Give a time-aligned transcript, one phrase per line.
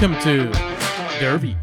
[0.00, 0.52] Welcome to
[1.18, 1.56] Derby.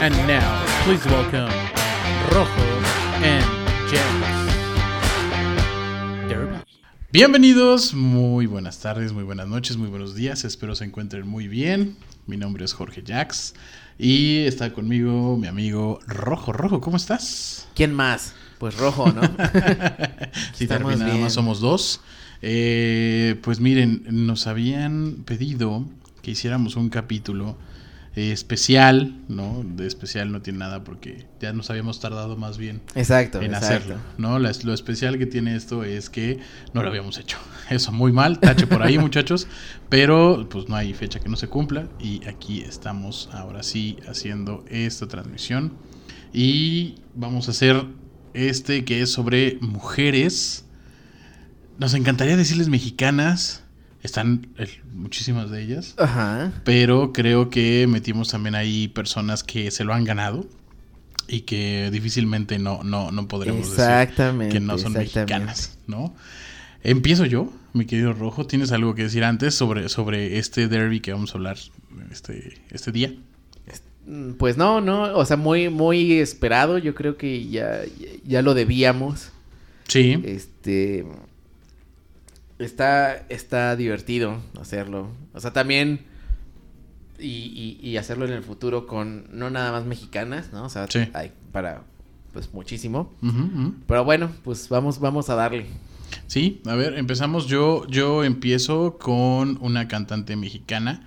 [0.00, 1.48] And now, please welcome
[2.34, 2.50] Rojo
[3.22, 4.19] and James.
[7.12, 11.96] Bienvenidos, muy buenas tardes, muy buenas noches, muy buenos días, espero se encuentren muy bien.
[12.28, 13.54] Mi nombre es Jorge Jax
[13.98, 16.52] y está conmigo mi amigo Rojo.
[16.52, 17.66] Rojo, ¿cómo estás?
[17.74, 18.36] ¿Quién más?
[18.60, 19.22] Pues rojo, ¿no?
[20.54, 22.00] Sí, Estamos también nada más somos dos.
[22.42, 25.84] Eh, pues miren, nos habían pedido
[26.22, 27.56] que hiciéramos un capítulo
[28.16, 29.62] eh, especial, ¿no?
[29.64, 33.66] De especial no tiene nada porque ya nos habíamos tardado más bien Exacto, en exacto.
[33.66, 34.38] hacerlo, ¿no?
[34.38, 36.40] La- lo especial que tiene esto es que
[36.74, 37.38] no lo habíamos hecho.
[37.70, 39.46] Eso, muy mal, tache por ahí, muchachos,
[39.88, 44.64] pero pues no hay fecha que no se cumpla y aquí estamos ahora sí haciendo
[44.68, 45.72] esta transmisión
[46.32, 47.84] y vamos a hacer
[48.34, 50.64] este que es sobre mujeres.
[51.78, 53.62] Nos encantaría decirles mexicanas,
[54.02, 54.48] están
[54.94, 56.52] muchísimas de ellas, Ajá.
[56.64, 60.46] pero creo que metimos también ahí personas que se lo han ganado
[61.28, 64.46] y que difícilmente no, no, no podremos Exactamente.
[64.46, 66.14] decir que no son mexicanas, ¿no?
[66.82, 68.46] Empiezo yo, mi querido Rojo.
[68.46, 71.58] ¿Tienes algo que decir antes sobre, sobre este derby que vamos a hablar
[72.10, 73.12] este, este día?
[74.38, 76.78] Pues no, no, o sea, muy, muy esperado.
[76.78, 77.82] Yo creo que ya,
[78.24, 79.30] ya lo debíamos.
[79.86, 81.04] Sí, Este.
[82.60, 85.08] Está, está divertido hacerlo.
[85.34, 86.00] O sea, también.
[87.18, 90.64] Y, y, y hacerlo en el futuro con no nada más mexicanas, ¿no?
[90.64, 91.00] O sea, Sí.
[91.12, 91.82] hay para
[92.32, 93.12] pues muchísimo.
[93.86, 95.66] Pero bueno, pues vamos, vamos a darle.
[96.28, 97.46] Sí, a ver, empezamos.
[97.46, 101.06] Yo, yo empiezo con una cantante mexicana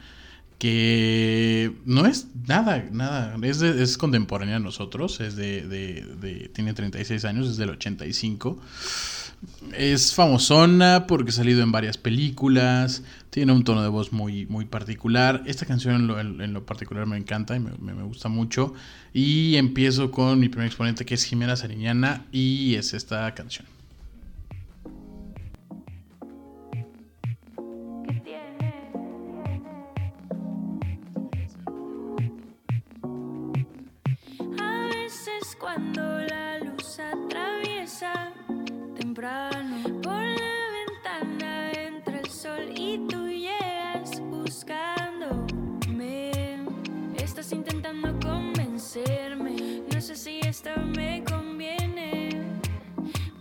[0.60, 6.50] que no es nada, nada, es, de- es contemporánea a nosotros, es de, de- de-
[6.54, 8.60] tiene 36 años, es del 85.
[9.78, 14.66] Es famosona porque ha salido en varias películas, tiene un tono de voz muy, muy
[14.66, 15.42] particular.
[15.46, 16.10] Esta canción
[16.40, 18.74] en lo, particular me encanta y me- me gusta mucho.
[19.14, 23.66] Y empiezo con mi primer exponente que es Jimena Sariñana y es esta canción.
[34.60, 38.32] A veces cuando la luz atraviesa
[39.14, 39.50] por la
[40.72, 46.32] ventana entra el sol y tú llegas buscándome.
[47.18, 52.30] Estás intentando convencerme, no sé si esto me conviene.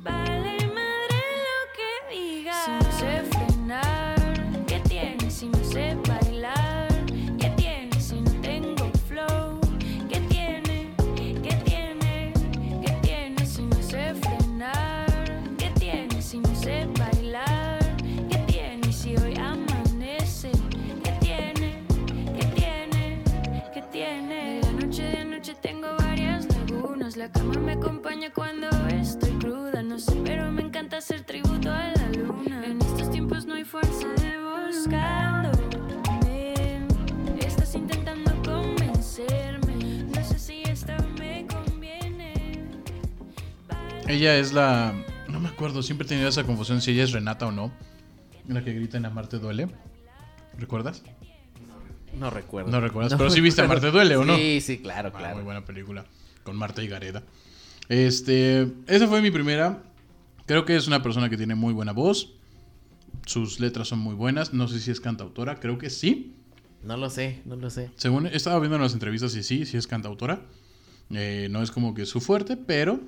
[0.03, 2.65] Vale madre lo que digas.
[2.67, 5.97] Si no sé frenar, ¿qué tiene si no sé
[44.23, 44.95] Ella es la.
[45.27, 47.73] No me acuerdo, siempre he tenido esa confusión si ella es Renata o no.
[48.47, 49.67] La que grita en Amarte Duele.
[50.57, 51.03] ¿Recuerdas?
[52.17, 52.71] No recuerdo.
[52.71, 54.37] No recuerdas, pero sí viste Amarte Duele, ¿o no?
[54.37, 55.35] Sí, sí, claro, Ah, claro.
[55.35, 56.05] muy buena película.
[56.45, 57.25] Con Marta y Gareda.
[57.89, 58.69] Este.
[58.87, 59.83] Esa fue mi primera.
[60.47, 62.35] Creo que es una persona que tiene muy buena voz.
[63.27, 64.53] Sus letras son muy buenas.
[64.55, 66.37] No sé si es cantautora, creo que sí.
[66.85, 67.91] No lo sé, no lo sé.
[67.97, 70.43] Según estaba viendo en las entrevistas y sí, sí es cantautora.
[71.11, 73.01] Eh, no es como que su fuerte, pero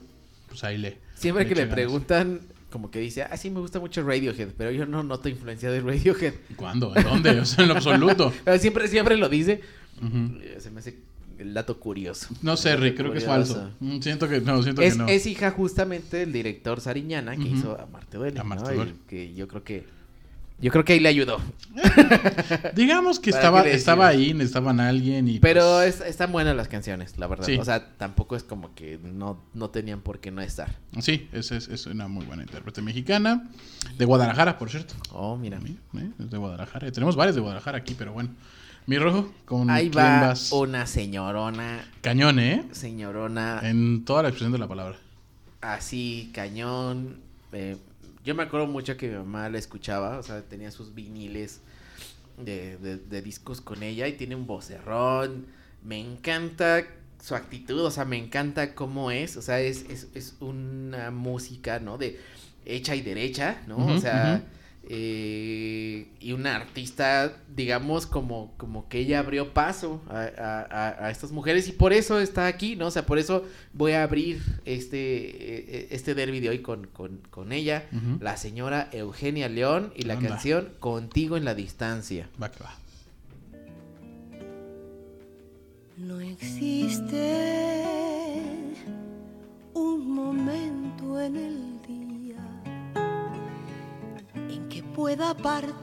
[0.55, 0.99] pues ahí le.
[1.15, 1.75] Siempre que le ganas.
[1.75, 2.41] preguntan,
[2.71, 5.81] como que dice, ah, sí, me gusta mucho Radiohead, pero yo no noto influencia de
[5.81, 6.35] Radiohead.
[6.56, 6.93] ¿Cuándo?
[6.97, 7.41] ¿En dónde?
[7.41, 8.33] O sea, en lo absoluto.
[8.45, 9.61] Pero siempre, siempre lo dice.
[10.03, 10.99] Eh, Se me hace
[11.39, 12.29] el dato curioso.
[12.43, 13.71] No sé, Rick, creo que es falso.
[13.81, 15.09] Mm, Siento que no, siento Es, que no.
[15.09, 17.77] es hija justamente del director Sariñana que hizo
[18.12, 18.39] Duele.
[18.41, 18.73] Amarte ¿no?
[18.73, 18.95] Y Duele.
[19.09, 19.85] que yo creo que.
[20.61, 21.39] Yo creo que ahí le ayudó.
[22.75, 25.39] Digamos que ¿Para estaba, estaba ahí, necesitaban a alguien y.
[25.41, 27.45] Pero pues, es- están buenas las canciones, la verdad.
[27.45, 27.56] Sí.
[27.59, 30.77] O sea, tampoco es como que no, no tenían por qué no estar.
[31.01, 33.49] Sí, es, es, es una muy buena intérprete mexicana.
[33.99, 34.95] De Guadalajara, por cierto.
[35.12, 35.59] Oh, mira.
[35.59, 36.11] ¿Eh?
[36.21, 36.91] Es de Guadalajara.
[36.93, 38.31] Tenemos varios de Guadalajara aquí, pero bueno.
[38.87, 40.53] Mi rojo, con Ahí quién va vas?
[40.53, 42.67] una señorona, Cañón, ¿eh?
[42.73, 44.99] señorona, En toda la expresión de la palabra.
[45.62, 47.17] así, cañón.
[47.53, 47.77] eh,
[48.25, 51.61] yo me acuerdo mucho que mi mamá la escuchaba, o sea, tenía sus viniles
[52.38, 55.47] de, de- de discos con ella y tiene un vocerrón.
[55.82, 56.85] Me encanta
[57.23, 59.37] su actitud, o sea, me encanta cómo es.
[59.37, 61.99] O sea, es, es, es una música, ¿no?
[61.99, 62.19] De
[62.65, 63.76] hecha y derecha, ¿no?
[63.94, 64.43] o sea.
[64.89, 71.11] Eh, y una artista, digamos, como, como que ella abrió paso a, a- a- a
[71.11, 72.87] estas mujeres y por eso está aquí, ¿no?
[72.87, 74.99] O sea, por eso voy a abrir este,
[75.83, 77.87] eh, este derby de hoy con, con, con ella,
[78.21, 80.29] la señora Eugenia León y la Anda.
[80.29, 82.29] canción Contigo en la distancia.
[82.43, 82.75] Va que va.
[85.97, 87.23] No existe
[89.75, 91.74] un momento en el
[94.94, 95.82] pueda apartarte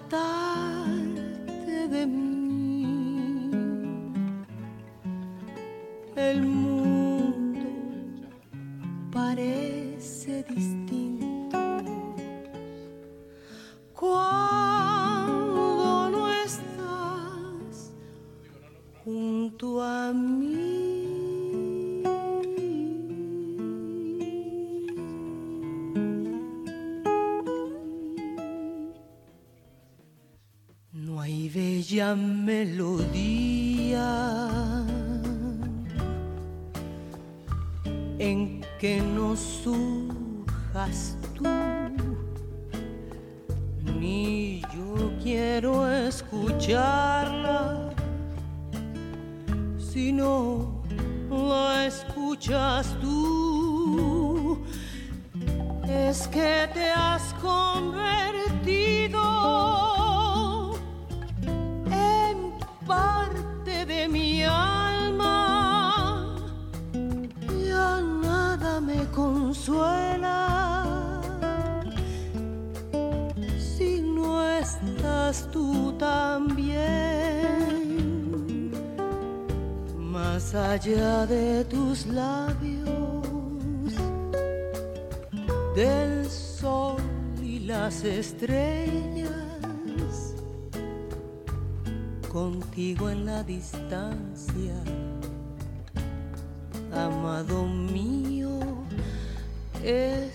[1.90, 3.52] de mí.
[6.16, 7.60] El mundo
[9.12, 11.58] parece distinto
[13.94, 17.92] cuando no estás
[19.04, 20.71] junto a mí.
[31.82, 32.86] Bella melodía
[38.20, 41.44] en que no surjas tú
[44.00, 47.90] ni yo quiero escucharla
[49.80, 50.84] si no
[51.32, 54.64] la escuchas tú.
[55.88, 59.22] Es que te has convertido
[69.72, 71.22] consuela
[73.58, 76.72] si no estás tú también,
[79.98, 82.84] más allá de tus labios,
[85.76, 87.02] del sol
[87.42, 89.30] y las estrellas,
[92.32, 94.76] contigo en la distancia,
[96.94, 98.21] amado mío,
[99.84, 100.31] estoy.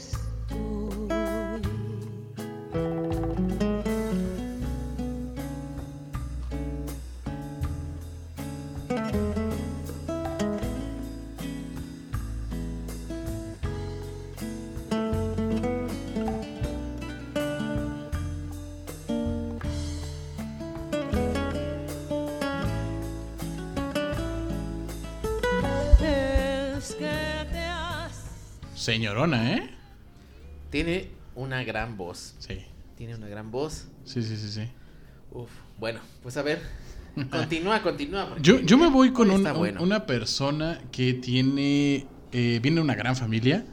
[29.25, 29.71] ¿Eh?
[30.71, 32.35] Tiene una gran voz.
[32.39, 32.59] Sí.
[32.97, 33.89] Tiene una gran voz.
[34.05, 34.63] Sí, sí, sí, sí.
[35.33, 36.61] Uf, bueno, pues a ver.
[37.31, 38.37] Continúa, continúa.
[38.43, 39.83] Yo, yo me voy con un- bueno.
[39.83, 42.07] una persona que tiene.
[42.33, 43.65] eh, viene de una gran familia.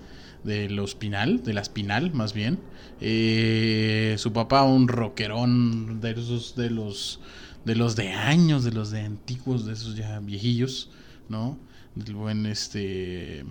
[0.45, 2.60] De los Pinal, de las Pinal, más bien.
[3.00, 7.19] Eh, su papá, un rockerón de esos de los.
[7.66, 10.89] De los de años, de los de antiguos, de esos ya viejillos,
[11.29, 11.58] ¿no?
[11.96, 13.46] Del buen este.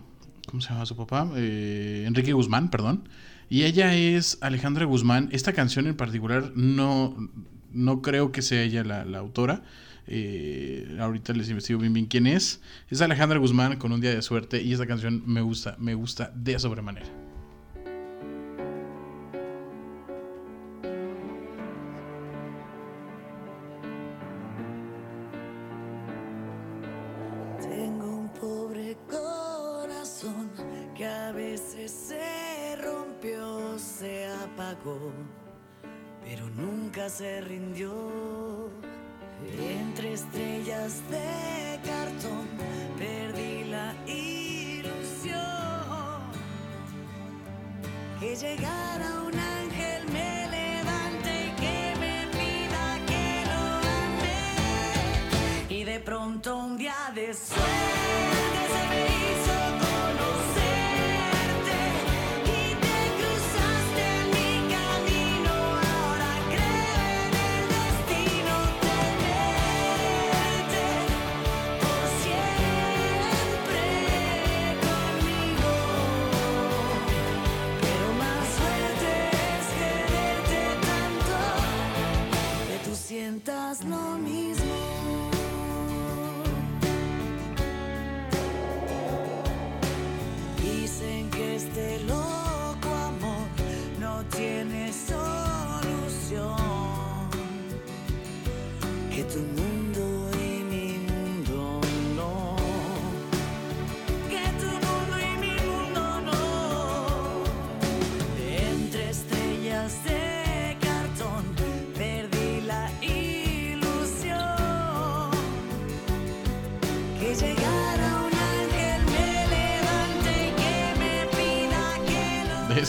[0.52, 1.30] ¿Cómo se llama su papá?
[1.34, 3.08] Eh, Enrique Guzmán, perdón.
[3.48, 5.30] Y ella es Alejandra Guzmán.
[5.32, 7.16] Esta canción en particular no,
[7.72, 9.62] no creo que sea ella la, autora.
[10.06, 12.60] Eh, ahorita les investigo bien bien quién es.
[12.90, 16.30] Es Alejandra Guzmán con un día de suerte y esta canción me gusta, me gusta
[16.34, 17.21] de sobremanera.
[36.24, 37.92] Pero nunca se rindió.
[39.58, 42.46] Entre estrellas de cartón
[42.96, 45.42] perdí la ilusión
[48.20, 49.38] que llegara un
[83.72, 84.41] as long as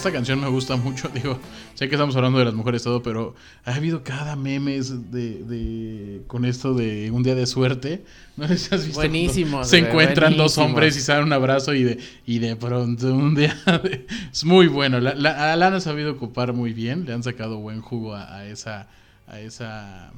[0.07, 1.39] esta canción me gusta mucho, digo,
[1.75, 6.21] sé que estamos hablando de las mujeres todo, pero ha habido cada memes de, de
[6.27, 8.03] con esto de un día de suerte.
[8.35, 8.99] No sé si has visto.
[8.99, 12.55] cuando Buenísimos, Se encuentran dos hombres y se dan un abrazo y de, y de
[12.57, 13.55] pronto un día.
[13.83, 14.99] de- es muy bueno.
[14.99, 17.05] La, la, la han sabido ocupar muy bien.
[17.05, 18.87] Le han sacado buen jugo a, a esa.
[19.27, 20.11] A esa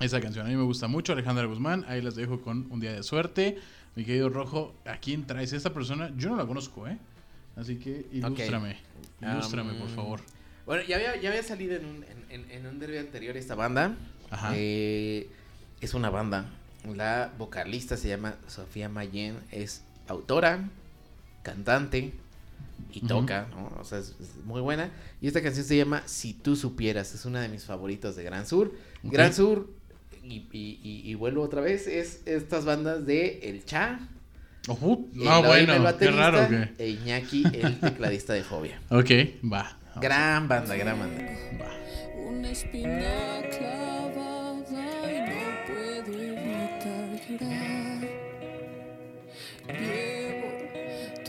[0.00, 0.46] esa canción.
[0.46, 1.84] A mí me gusta mucho, Alejandra Guzmán.
[1.88, 3.58] Ahí las dejo con Un Día de Suerte.
[3.96, 5.52] Mi querido Rojo, ¿a quién traes?
[5.52, 6.96] Esta persona, yo no la conozco, ¿eh?
[7.58, 8.76] Así que ilústrame.
[9.20, 10.20] Ilústrame, por Um, favor.
[10.66, 13.96] Bueno, ya había, ya había salido en un, en, un derbi anterior esta banda.
[14.30, 14.52] Ajá.
[14.54, 15.28] Eh,
[15.80, 16.50] es una banda.
[16.94, 19.38] La vocalista se llama Sofía Mayen.
[19.50, 20.68] Es autora,
[21.42, 22.12] cantante
[22.92, 23.72] y toca, ¿no?
[23.80, 24.90] O sea, es, es muy buena.
[25.20, 27.14] Y esta canción se llama Si tú supieras.
[27.14, 28.72] Es una de mis favoritos de Gran Sur.
[29.04, 29.12] Ok.
[29.12, 29.68] Gran Sur,
[30.22, 34.00] y, y- y- y vuelvo otra vez, es estas bandas de El Cha.
[34.68, 36.68] Ojú, el no, Eloy, bueno, el qué raro que.
[36.78, 38.80] E Iñaki, el tecladista de Fobia.
[38.90, 39.10] Ok,
[39.50, 39.76] va.
[40.00, 41.22] Gran banda, gran banda.
[41.60, 41.70] va.
[42.28, 48.08] Una espina clavada y no puedo evitar llorar.
[49.68, 50.50] Llevo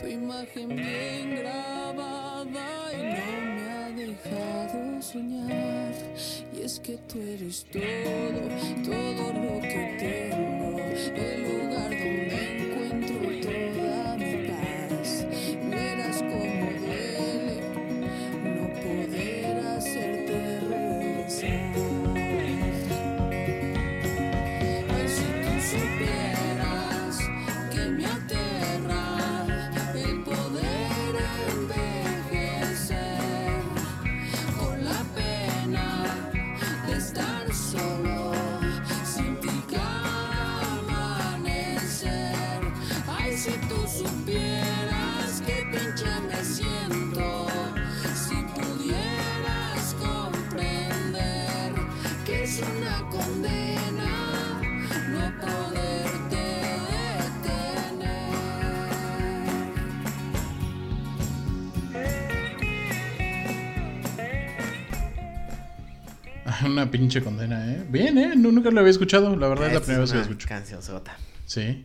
[0.00, 5.92] tu imagen bien grabada y no me ha dejado soñar.
[6.56, 7.82] Y es que tú eres todo,
[8.84, 10.78] todo lo que tengo,
[11.16, 11.89] el lugar
[66.72, 67.84] Una pinche condena, ¿eh?
[67.90, 68.32] Bien, ¿eh?
[68.36, 69.34] No, nunca lo había escuchado.
[69.36, 70.48] La verdad es la primera vez que lo escucho.
[70.48, 71.16] Canción sota.
[71.46, 71.84] Sí,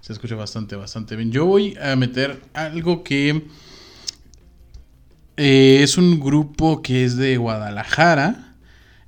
[0.00, 1.30] se escucha bastante, bastante bien.
[1.30, 3.44] Yo voy a meter algo que
[5.36, 8.54] eh, es un grupo que es de Guadalajara,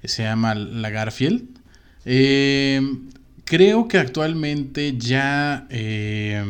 [0.05, 1.59] se llama La Garfield.
[2.05, 2.81] Eh,
[3.45, 6.45] creo que actualmente ya eh,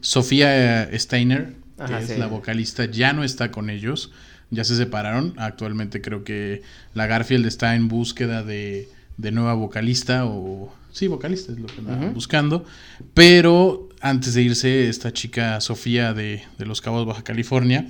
[0.00, 2.16] Sofía Steiner, que Ajá, es sí.
[2.16, 4.12] la vocalista, ya no está con ellos.
[4.50, 5.34] Ya se separaron.
[5.36, 6.62] Actualmente creo que
[6.94, 10.72] la Garfield está en búsqueda de, de nueva vocalista o...
[10.90, 12.14] Sí, vocalista es lo que andaban Ujú.
[12.14, 12.64] buscando.
[13.14, 17.86] Pero antes de irse, esta chica Sofía de, de Los Cabos, Baja California,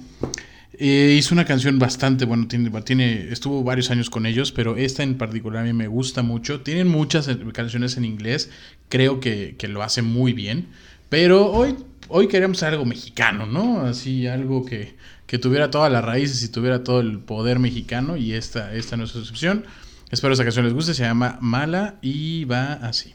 [0.81, 5.03] eh, hizo una canción bastante bueno, tiene, tiene, estuvo varios años con ellos, pero esta
[5.03, 6.61] en particular a mí me gusta mucho.
[6.61, 8.51] Tienen muchas eh, canciones en inglés,
[8.89, 10.67] creo que, que lo hace muy bien,
[11.09, 11.75] pero hoy,
[12.09, 13.81] hoy queremos algo mexicano, ¿no?
[13.81, 14.95] Así algo que,
[15.29, 19.05] que tuviera todas las raíces y tuviera todo el poder mexicano y esta, esta no
[19.05, 19.67] es su excepción.
[20.11, 23.15] Espero esta canción les guste, se llama Mala y va así.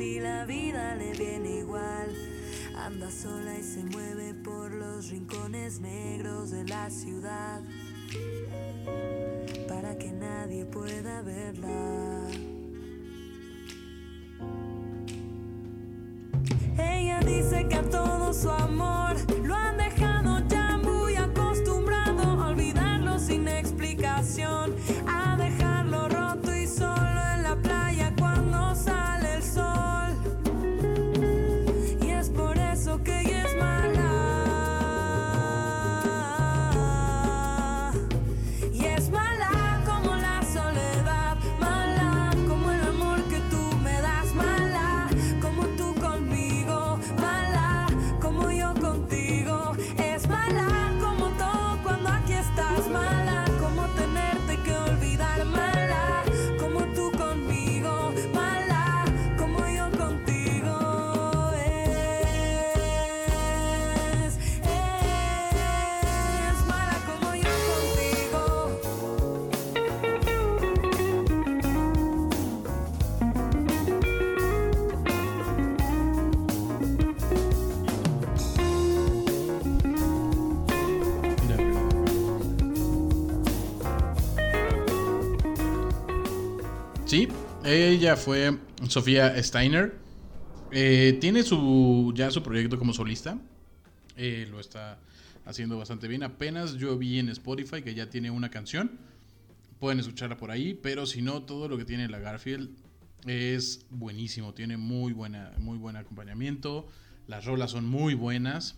[0.00, 2.14] Y la vida le viene igual.
[2.76, 7.62] Anda sola y se mueve por los rincones negros de la ciudad
[9.68, 12.28] para que nadie pueda verla.
[16.78, 19.16] Ella dice que a todo su amor
[87.96, 89.94] ella fue Sofía Steiner.
[90.70, 93.38] Eh, tiene su ya su proyecto como solista.
[94.18, 94.98] Eh, lo está
[95.46, 96.22] haciendo bastante bien.
[96.22, 98.98] Apenas yo vi en Spotify que ya tiene una canción.
[99.80, 102.68] Pueden escucharla por ahí, pero si no, todo lo que tiene la Garfield
[103.26, 104.52] es buenísimo.
[104.52, 106.86] Tiene muy buena, muy buen acompañamiento.
[107.26, 108.76] Las rolas son muy buenas.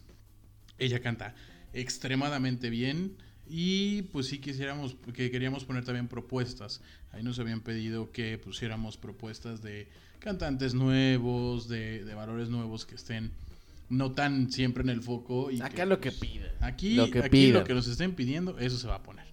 [0.79, 1.35] Ella canta
[1.73, 3.17] extremadamente bien.
[3.49, 6.81] Y pues sí quisiéramos, que queríamos poner también propuestas.
[7.13, 9.89] Ahí nos habían pedido que pusiéramos propuestas de
[10.19, 13.31] cantantes nuevos, de, de valores nuevos que estén
[13.89, 15.51] no tan siempre en el foco.
[15.51, 16.53] Y Acá lo que pida.
[16.61, 17.61] Aquí, Lo que aquí pidan.
[17.63, 19.25] lo que nos estén pidiendo, eso se va a poner.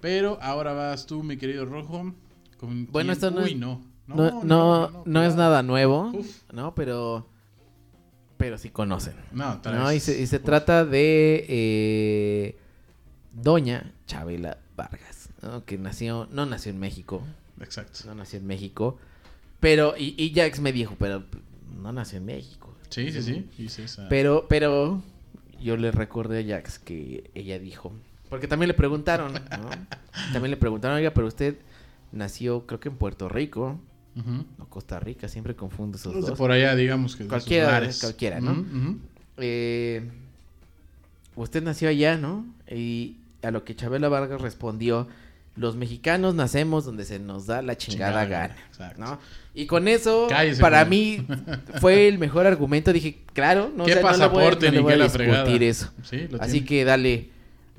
[0.00, 2.12] Pero ahora vas tú, mi querido Rojo.
[2.58, 3.84] Con Bueno, esto no Uy, es- no.
[4.08, 6.42] No, no, no, es nada nuevo, Uf.
[6.52, 6.74] ¿no?
[6.74, 7.28] Pero,
[8.36, 9.14] pero sí conocen.
[9.32, 9.92] No.
[9.92, 12.56] Y, se, y se trata de eh,
[13.32, 15.64] Doña Chabela Vargas, ¿no?
[15.64, 17.22] que nació, no nació en México,
[17.60, 18.00] Exacto.
[18.06, 18.98] no nació en México,
[19.60, 21.24] pero, y, y Jax me dijo, pero
[21.80, 22.74] no nació en México.
[22.90, 23.92] Sí, sí, sí.
[24.10, 25.02] Pero, pero
[25.62, 27.92] yo le recordé a Jax que ella dijo,
[28.28, 29.40] porque también le preguntaron, ¿no?
[30.32, 31.56] También le preguntaron, oiga, pero usted
[32.12, 33.78] nació, creo que en Puerto Rico,
[34.16, 34.44] Ujú.
[34.58, 36.38] o Costa Rica, siempre confundo esos de dos.
[36.38, 38.64] por allá, digamos que Cualquiera, cualquiera, ¿no?
[39.38, 40.10] Eh,
[41.36, 42.44] usted nació allá, ¿no?
[42.70, 45.08] Y a lo que Chabela Vargas respondió,
[45.56, 49.00] los mexicanos nacemos donde se nos da la chingada, Chingada gana, gana, exacto.
[49.02, 49.18] ¿no?
[49.54, 51.26] Y con eso, Cállese, para mí,
[51.80, 52.92] fue el mejor argumento.
[52.92, 54.90] Dije, claro, no, ¿Qué o sea, no le voy a- pasaporte no le ni voy
[54.90, 55.64] qué a la discutir fregada?
[55.64, 55.92] eso.
[56.04, 56.66] Sí, lo Así tiene.
[56.66, 57.28] que dale,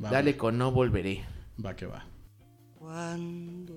[0.03, 0.37] Va, dale va.
[0.37, 1.23] con no volveré.
[1.65, 2.05] Va que va.
[2.77, 3.73] Cuando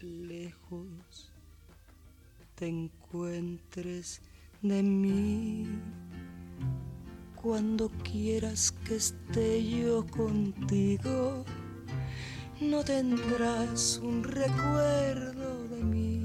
[0.00, 1.30] lejos
[2.56, 4.20] te encuentres
[4.62, 5.66] de mí,
[7.42, 11.44] cuando quieras que esté yo contigo,
[12.60, 16.24] no tendrás un recuerdo de mí,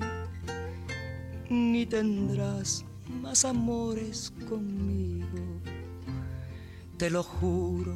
[1.50, 5.60] ni tendrás más amores conmigo.
[6.98, 7.96] Te lo juro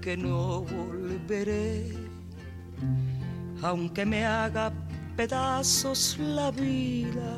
[0.00, 1.92] que no volveré,
[3.62, 4.72] aunque me haga
[5.14, 7.36] pedazos la vida.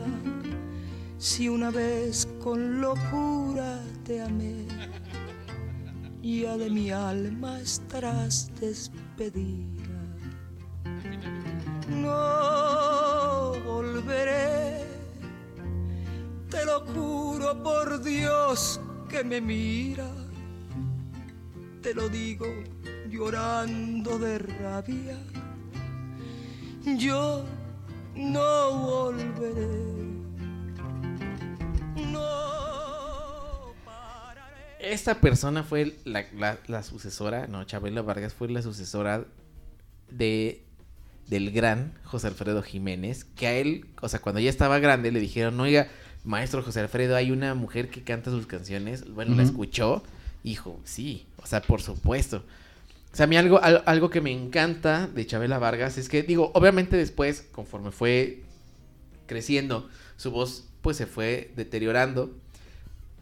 [1.18, 4.73] Si una vez con locura te amé,
[6.24, 10.00] ya de mi alma estarás despedida.
[11.88, 14.84] No volveré,
[16.50, 20.08] te lo juro por Dios que me mira
[21.84, 22.46] te lo digo
[23.10, 25.18] llorando de rabia.
[26.96, 27.44] Yo
[28.14, 29.93] no volveré.
[34.84, 39.24] Esta persona fue la, la- la sucesora, no, Chabela Vargas fue la sucesora
[40.10, 40.60] de
[41.28, 45.20] del gran José Alfredo Jiménez, que a él, o sea, cuando ya estaba grande le
[45.20, 45.88] dijeron, oiga,
[46.22, 50.02] maestro José Alfredo, hay una mujer que canta sus canciones, bueno, la escuchó,
[50.42, 52.44] hijo, sí, o sea, por supuesto.
[53.10, 56.22] O sea, a mí algo, al- algo que me encanta de Chabela Vargas es que,
[56.22, 58.42] digo, obviamente después, conforme fue
[59.26, 62.36] creciendo, su voz pues se fue deteriorando,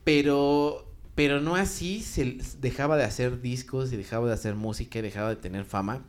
[0.03, 5.03] pero pero no así se dejaba de hacer discos y dejaba de hacer música y
[5.03, 6.03] dejaba de tener fama,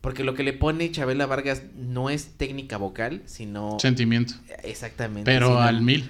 [0.00, 4.34] porque lo que le pone Chabela Vargas no es técnica vocal, sino Sentimiento.
[4.62, 6.00] exactamente, Pero sino- al mil.
[6.02, 6.08] y,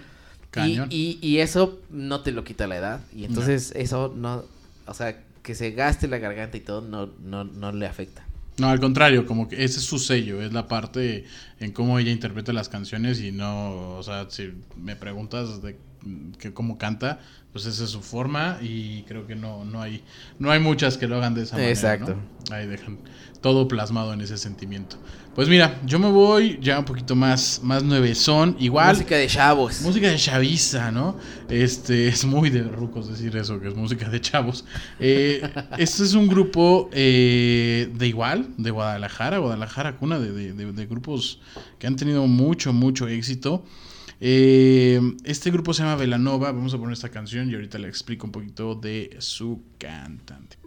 [0.50, 0.88] Cañón.
[0.90, 3.00] y, y eso no te lo quita la edad.
[3.14, 4.44] Y entonces eso no,
[4.87, 8.24] o sea, que se gaste la garganta y todo no, no, no le afecta.
[8.58, 11.24] No, al contrario, como que ese es su sello, es la parte
[11.61, 15.76] en cómo ella interpreta las canciones y no, o sea, si me preguntas de
[16.38, 17.20] que cómo canta,
[17.52, 20.02] pues esa es su forma y creo que no, no hay
[20.38, 21.70] no hay muchas que lo hagan de esa manera.
[21.72, 22.16] Exacto.
[22.48, 22.54] ¿no?
[22.54, 22.98] Ahí dejan
[23.40, 24.96] todo plasmado en ese sentimiento.
[25.34, 28.94] Pues mira, yo me voy ya un poquito más, más nuevezón, igual.
[28.96, 29.82] Música de chavos.
[29.82, 31.16] Música de chaviza, ¿no?
[31.48, 34.64] Este, es muy de rucos decir eso, que es música de chavos.
[34.98, 40.72] Eh, este es un grupo eh, de igual, de Guadalajara, Guadalajara, cuna de, de- de-
[40.72, 41.40] de grupos
[41.78, 43.64] que han tenido mucho, mucho éxito.
[44.20, 48.26] Eh, este grupo se llama Velanova, vamos a poner esta canción y ahorita le explico
[48.26, 50.59] un poquito de su cantante.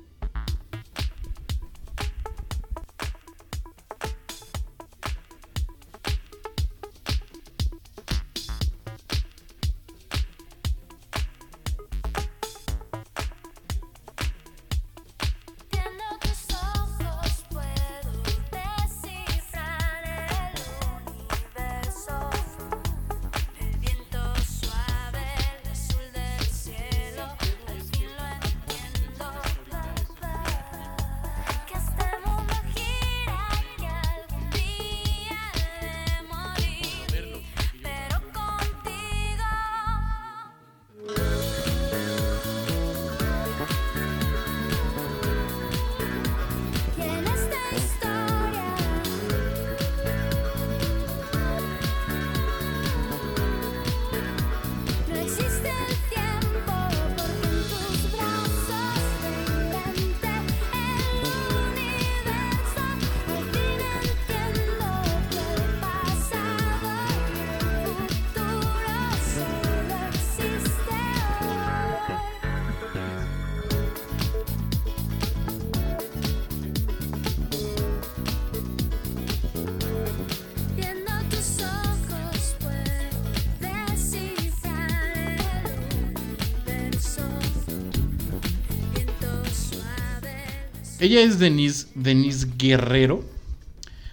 [91.02, 93.26] Ella es Denise, Denise Guerrero.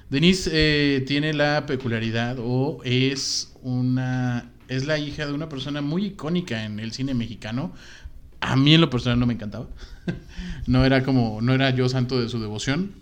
[0.09, 6.07] Denise eh, tiene la peculiaridad o es una es la hija de una persona muy
[6.07, 7.75] icónica en el cine mexicano.
[8.41, 9.69] A mí en lo personal no me encantaba.
[10.67, 12.93] no era como no era yo santo de su devoción,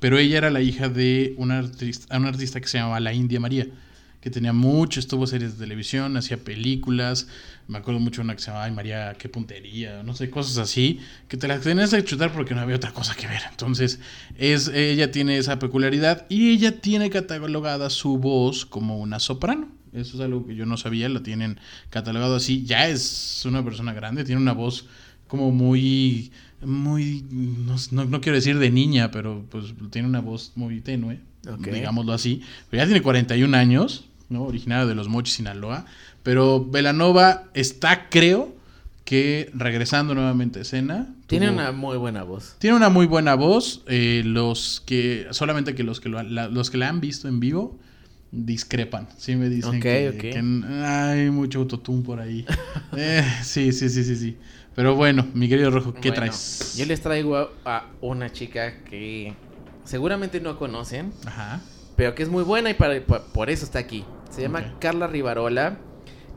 [0.00, 3.40] pero ella era la hija de una artista, una artista que se llamaba La India
[3.40, 3.66] María,
[4.20, 7.28] que tenía mucho, estuvo series de televisión, hacía películas,
[7.68, 10.58] me acuerdo mucho de una que se llamaba Ay María, qué puntería, no sé, cosas
[10.58, 13.42] así, que te las tenías que chutar porque no había otra cosa que ver.
[13.50, 14.00] Entonces,
[14.36, 19.68] es, ella tiene esa peculiaridad y ella tiene catalogada su voz como una soprano.
[19.92, 21.58] Eso es algo que yo no sabía, la tienen
[21.90, 22.64] catalogado así.
[22.64, 24.86] Ya es una persona grande, tiene una voz
[25.28, 30.52] como muy, muy, no, no- no quiero decir de niña, pero pues tiene una voz
[30.56, 31.20] muy tenue,
[31.72, 32.42] digámoslo así.
[32.70, 34.42] Pero ya tiene 41 años, ¿no?
[34.44, 35.84] Originaria de Los Mochis, Sinaloa.
[36.22, 38.54] Pero Velanova está, creo,
[39.04, 41.14] que regresando nuevamente a escena.
[41.26, 42.56] Tiene tuvo- una muy buena voz.
[42.58, 43.82] tiene una muy buena voz.
[43.86, 47.40] eh, los que, solamente que los que, lo- la, los que la han visto en
[47.40, 47.78] vivo
[48.30, 49.08] discrepan.
[49.16, 50.34] Sí me dicen que,
[50.84, 52.44] hay mucho autotune por ahí.
[52.96, 54.36] Eh, sí, sí, sí, sí, sí.
[54.74, 56.74] Pero bueno, mi querido Rojo, ¿qué Bueno, traes?
[56.76, 59.34] Yo les traigo a, a una chica que
[59.84, 61.60] seguramente no conocen, Ajá.
[61.96, 64.04] pero que es muy buena y para- pa- por eso está aquí.
[64.30, 64.78] Se llama.
[64.80, 65.78] Carla Rivarola.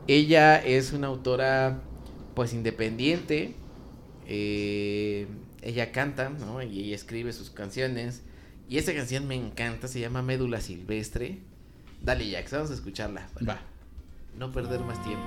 [0.08, 1.80] Ella es una autora,
[2.34, 3.54] pues independiente.
[4.26, 5.26] Eh,
[5.62, 6.62] ella canta, ¿no?
[6.62, 8.22] Y ella escribe sus canciones.
[8.68, 11.38] Y esa canción me encanta, se llama Médula Silvestre.
[12.00, 13.28] Dale, Jax, vamos a escucharla.
[13.34, 13.60] para Va.
[14.38, 15.24] No perder más tiempo.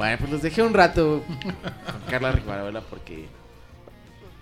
[0.00, 3.26] Bueno, pues los dejé un rato con Carla Rivarola porque,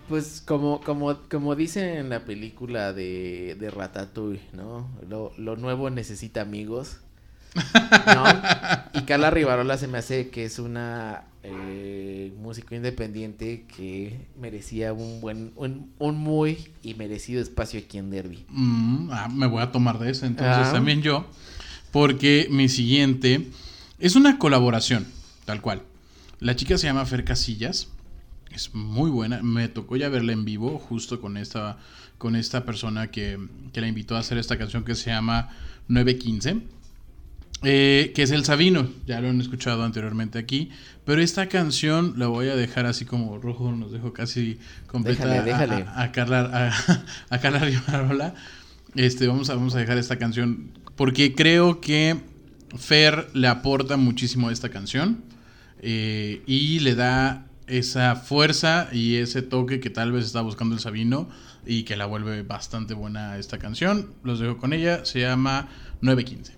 [0.09, 4.88] pues como, como, como dice en la película de, de Ratatouille, ¿no?
[5.09, 6.99] Lo, lo nuevo necesita amigos.
[7.57, 8.25] ¿no?
[9.01, 15.21] Y Carla Rivarola se me hace que es una eh, músico independiente que merecía un
[15.21, 18.44] buen, un, un muy y merecido espacio aquí en Derby.
[18.49, 20.73] Mm, ah, me voy a tomar de ese entonces Ah.
[20.73, 21.27] también yo.
[21.90, 23.49] Porque mi siguiente
[23.99, 25.05] es una colaboración,
[25.48, 25.82] tal cual.
[26.40, 27.88] La chica se llama Fer Casillas.
[28.52, 29.42] Es muy buena.
[29.42, 31.78] Me tocó ya verla en vivo justo con esta,
[32.18, 33.38] con esta persona que,
[33.72, 35.48] que la invitó a hacer esta canción que se llama
[35.88, 36.61] 915.
[37.64, 40.68] eh, que es el Sabino, ya lo han escuchado anteriormente aquí,
[41.04, 45.38] pero esta canción la voy a dejar así como rojo, nos dejo casi completa Déjale,
[45.40, 45.82] a- déjale.
[45.88, 48.34] A, a Carla, a, a Carla Rivarola.
[48.94, 52.20] Este, vamos a, vamos a dejar esta canción porque creo que
[52.76, 55.24] Fer le aporta muchísimo a esta canción
[55.81, 60.81] eh, y le da esa fuerza y ese toque que tal vez está buscando el
[60.81, 61.29] Sabino
[61.67, 64.14] y que la vuelve bastante buena esta canción.
[64.25, 65.69] Los dejo con ella, se llama
[66.01, 66.58] 915.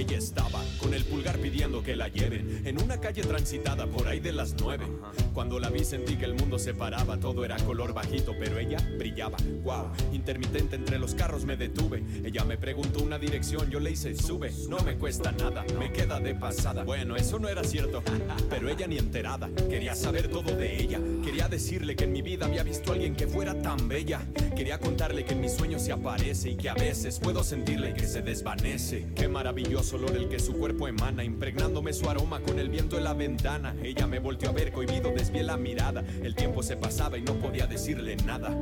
[0.00, 0.49] Ella estaba
[0.80, 4.54] con el pulgar pidiendo que la lleven en una calle transitada por ahí de las
[4.60, 4.86] nueve.
[5.34, 8.78] Cuando la vi sentí que el mundo se paraba, todo era color bajito, pero ella
[8.98, 9.36] brillaba.
[9.62, 12.02] Wow, intermitente entre los carros me detuve.
[12.24, 14.52] Ella me preguntó una dirección, yo le hice sube.
[14.68, 16.84] No me cuesta nada, me queda de pasada.
[16.84, 18.02] Bueno, eso no era cierto,
[18.48, 19.50] pero ella ni enterada.
[19.68, 21.00] Quería saber todo de ella.
[21.24, 24.20] Quería decirle que en mi vida había visto a alguien que fuera tan bella.
[24.56, 28.06] Quería contarle que en mis sueños se aparece y que a veces puedo sentirle que
[28.06, 29.06] se desvanece.
[29.14, 33.04] Qué maravilloso olor el que su cuerpo emana, impregnándome su aroma con el viento en
[33.04, 33.74] la ventana.
[33.82, 36.04] Ella me volteó a ver cohibido, desvié la mirada.
[36.22, 38.56] El tiempo se pasaba y no podía decirle nada.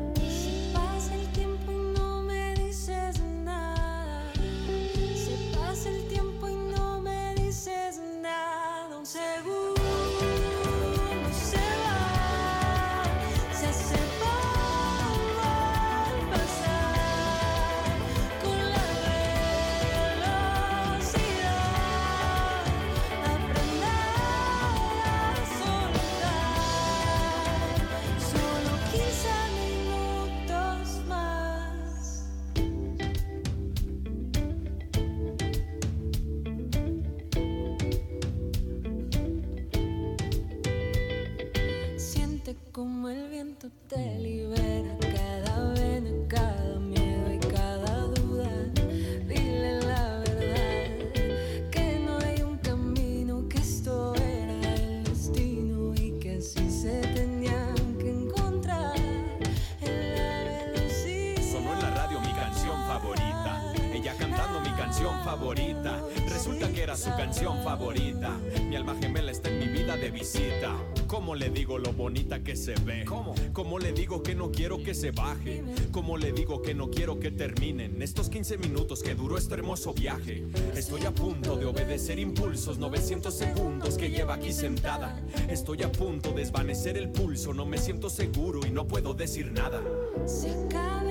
[76.39, 80.47] Digo que no quiero que terminen estos 15 minutos que duró este hermoso viaje?
[80.77, 85.21] Estoy a punto de obedecer impulsos, 900 segundos que lleva aquí sentada.
[85.49, 89.51] Estoy a punto de desvanecer el pulso, no me siento seguro y no puedo decir
[89.51, 89.83] nada.
[90.27, 91.08] Se acaba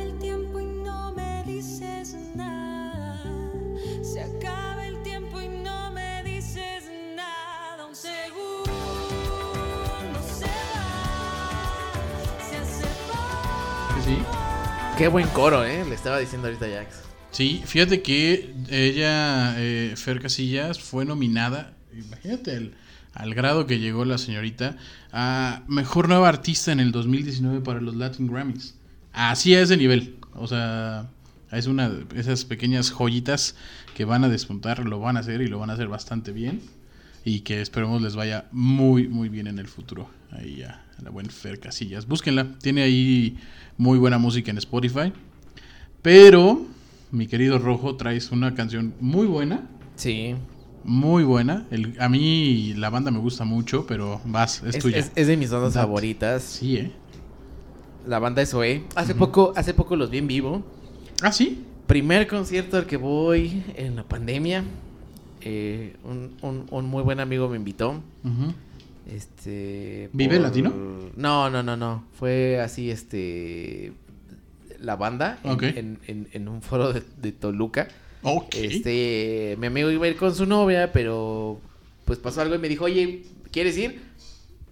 [14.97, 15.85] Qué buen coro, ¿eh?
[15.87, 17.01] Le estaba diciendo ahorita Jax.
[17.31, 22.73] Sí, fíjate que ella, eh, Fer Casillas, fue nominada, imagínate el-
[23.13, 24.75] al grado que llegó la señorita,
[25.11, 28.75] a Mejor Nueva Artista en el 2019 para los Latin Grammys.
[29.13, 30.15] Así a ese nivel.
[30.33, 31.09] O sea,
[31.51, 33.55] es una de esas pequeñas joyitas
[33.95, 36.61] que van a despuntar, lo van a hacer y lo van a hacer bastante bien.
[37.23, 40.09] Y que esperemos les vaya muy, muy bien en el futuro.
[40.31, 42.07] Ahí a la buena Fer Casillas.
[42.07, 42.57] Búsquenla.
[42.61, 43.37] Tiene ahí
[43.77, 45.13] muy buena música en Spotify.
[46.01, 46.65] Pero,
[47.11, 49.67] mi querido Rojo, traes una canción muy buena.
[49.95, 50.35] Sí.
[50.83, 51.65] Muy buena.
[51.71, 54.97] El- a mí la banda me gusta mucho, pero vas, es, Es, tuya.
[54.99, 56.43] es- es de mis bandas favoritas.
[56.43, 56.91] Sí, ¿eh?
[58.07, 58.83] La banda es OE.
[58.95, 60.63] Hace poco, hace poco los vi en vivo.
[61.21, 61.63] Ah, sí.
[61.87, 64.63] Primer concierto al que voy en la pandemia.
[65.41, 68.01] Eh, un, un- un muy buen amigo me invitó.
[69.07, 70.09] Este.
[70.13, 70.73] ¿Vive Latino?
[71.15, 72.03] No, no, no, no.
[72.13, 73.93] Fue así, este.
[74.79, 75.39] La banda.
[75.43, 75.63] En, Ok.
[75.63, 77.87] en- en- en un foro de, de Toluca.
[78.23, 78.55] Ok.
[78.55, 79.55] Este.
[79.59, 81.59] Mi amigo iba a ir con su novia, pero.
[82.05, 84.01] Pues pasó algo y me dijo, oye, ¿quieres ir?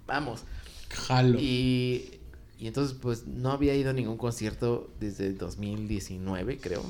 [0.07, 0.43] Vamos.
[0.89, 1.37] Jalo.
[1.39, 2.11] Y,
[2.59, 6.83] y entonces, pues, no había ido a ningún concierto desde el 2019, creo.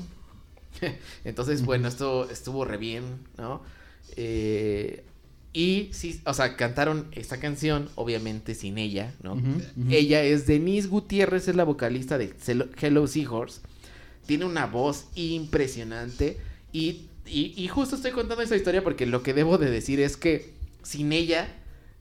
[1.24, 3.02] entonces, bueno, esto estuvo re bien,
[3.38, 3.62] ¿no?
[4.16, 5.02] Eh,
[5.52, 9.40] y sí, o sea, cantaron esta canción, obviamente sin ella, ¿no?
[9.88, 12.34] Ella es Denise Gutiérrez, es la vocalista de
[12.80, 13.60] Hello Seahorse.
[14.26, 16.38] Tiene una voz impresionante.
[16.72, 20.16] Y, y, y justo estoy contando esa historia porque lo que debo de decir es
[20.16, 21.48] que sin ella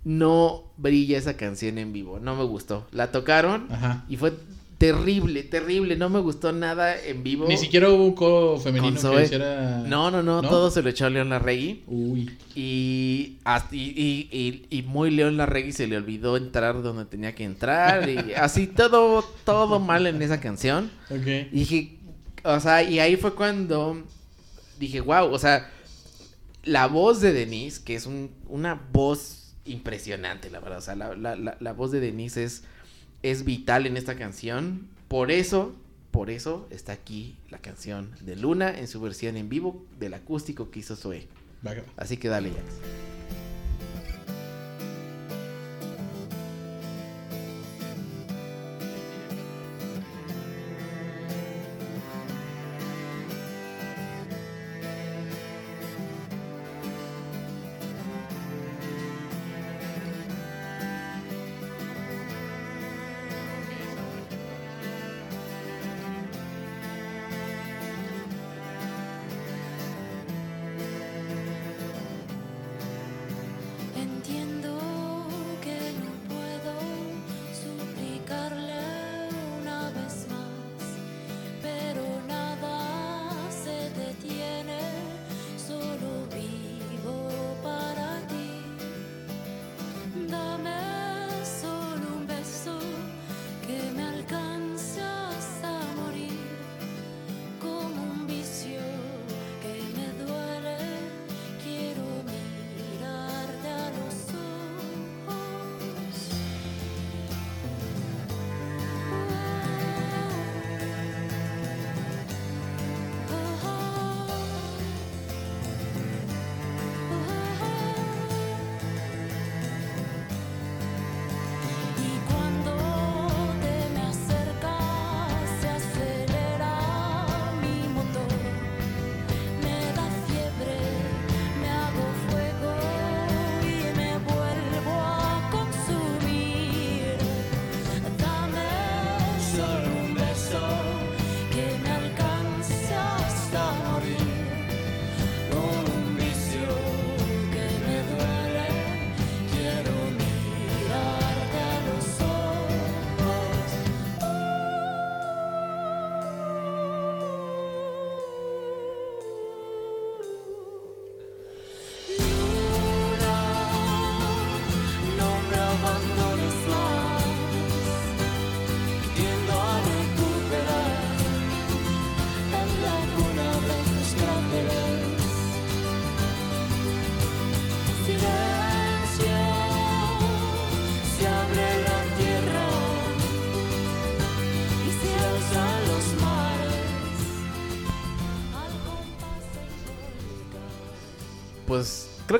[0.04, 2.20] no brilla esa canción en vivo.
[2.20, 2.88] No me gustó.
[2.92, 4.06] La tocaron Ajá.
[4.10, 4.34] y fue
[4.78, 5.96] terrible, terrible.
[5.96, 7.48] No me gustó nada en vivo.
[7.48, 9.84] Ni siquiera hubo un coro femenino que hiciera.
[9.88, 10.50] No, no, no, ¿No?
[10.50, 11.84] todo se lo echó a León Larregui.
[11.88, 12.38] Uy.
[12.56, 13.38] Y,
[13.72, 18.10] y, y, y- y muy León Larregui se le olvidó entrar donde tenía que entrar.
[18.10, 20.92] Y así todo, todo mal en esa canción.
[21.10, 21.26] Ok.
[21.52, 21.98] Y dije,
[22.44, 24.04] o sea, y ahí fue cuando
[24.80, 25.70] dije, wow, o sea,
[26.64, 30.80] la voz de Denise, que es un- una voz impresionante, la verdad.
[30.80, 32.64] O sea, la, la- la- la voz de Denise es,
[33.26, 34.88] es vital en esta canción.
[35.08, 35.74] Por eso,
[36.12, 40.70] por eso está aquí la canción de Luna en su versión en vivo del acústico
[40.70, 41.28] que hizo Zoe.
[41.98, 43.45] Así que dale, Jax.
[74.28, 74.55] entiendo.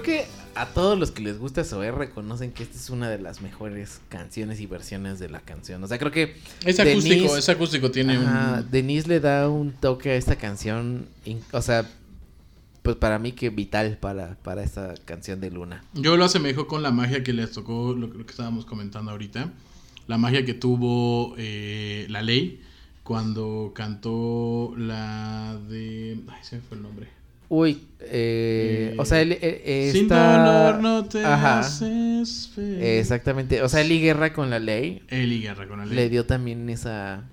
[0.02, 0.26] Creo que
[0.56, 4.00] a todos los que les gusta Zoé reconocen que esta es una de las mejores
[4.10, 5.84] canciones y versiones de la canción.
[5.84, 8.72] O sea, creo que Es acústico, Denise- es acústico, tiene Ajá, un...
[8.72, 11.08] Denise le da un toque a esta canción,
[11.52, 11.90] o sea,
[12.84, 15.84] pues para mí que vital para, para esta canción de Luna.
[15.94, 19.52] Yo lo asemejo con la magia que les tocó, lo, lo que estábamos comentando ahorita.
[20.08, 22.62] La magia que tuvo eh, la ley
[23.04, 26.20] cuando cantó la de...
[26.28, 27.08] Ay, se me fue el nombre.
[27.50, 32.50] Uy, eh, Eh, o sea, él, eh, eh, Sin está- dolor no te Ajá, haces
[32.54, 32.80] feliz.
[32.82, 33.62] exactamente.
[33.62, 35.96] O sea, Eli Guerra con la ley Eli Guerra con la ley.
[35.96, 37.24] le dio también esa...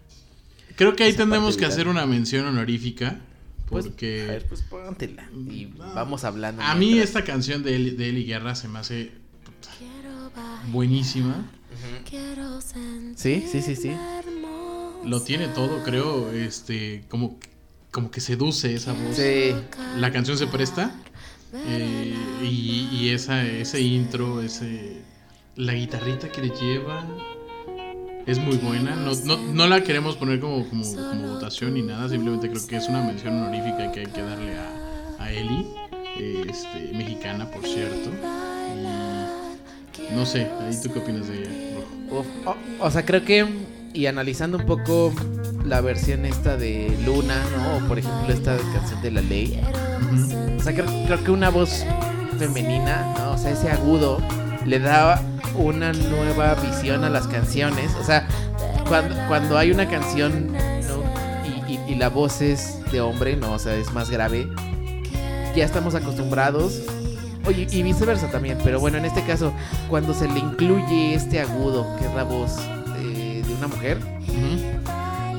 [0.76, 3.20] Creo que ahí tendremos que hacer una mención honorífica.
[3.66, 6.60] Pues, Porque a ver, pues póntela y vamos hablando.
[6.62, 7.08] a mí mientras.
[7.08, 9.12] esta canción de Eli, de Eli Guerra se me hace
[9.44, 9.70] puta,
[10.70, 11.50] buenísima.
[13.16, 13.92] Sí, sí, sí, sí.
[15.06, 16.30] Lo tiene todo, creo.
[16.32, 17.38] Este, como,
[17.92, 19.14] como que seduce esa voz.
[19.16, 19.54] Sí.
[19.98, 20.90] La canción se presta.
[21.54, 25.02] eh, y y esa, ese intro, ese,
[25.56, 27.06] la guitarrita que le lleva
[28.26, 28.96] es muy buena.
[28.96, 32.08] No, no, no la queremos poner como, como, como votación ni nada.
[32.08, 35.66] Simplemente creo que es una mención honorífica que hay que darle a, a Eli.
[36.18, 38.10] eh, Este, mexicana, por cierto.
[40.10, 41.50] Y no sé, ahí tú qué opinas de ella,
[42.10, 42.56] Rojo?
[42.80, 43.46] O sea, creo que,
[43.94, 45.12] y analizando un poco
[45.64, 47.76] la versión esta de Luna, ¿no?
[47.76, 49.60] O por ejemplo esta canción de La Ley.
[50.58, 51.84] O sea, creo, que una voz
[52.38, 53.32] femenina, ¿no?
[53.32, 54.18] O sea, ese agudo
[54.64, 55.20] le da
[55.56, 57.92] una nueva visión a las canciones.
[58.00, 58.26] O sea,
[58.88, 61.02] cuando, cuando hay una canción, ¿no?
[61.68, 63.52] Y, y- y la voz es de hombre, ¿no?
[63.52, 64.48] O sea, es más grave.
[65.54, 66.80] Ya estamos acostumbrados.
[67.44, 69.52] Oye, y viceversa también, pero bueno, en este caso,
[69.90, 72.56] cuando se le incluye este agudo, que es la voz